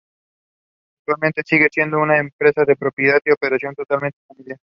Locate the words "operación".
3.31-3.75